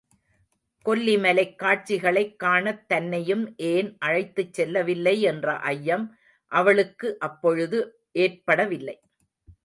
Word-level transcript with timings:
கொல்லிமலைக் 0.85 1.55
காட்சிகளைக் 1.55 2.39
காணத் 2.39 2.89
தன்னையும் 2.89 3.55
ஏன் 3.65 3.97
அழைத்துச் 3.99 4.53
செல்லவில்லை 4.53 5.21
என்ற 5.21 5.55
ஐயம் 5.65 6.05
அவளுக்கு 6.51 7.19
அப்பொழுது 7.19 7.79
ஏற்படவில்லை. 8.11 8.97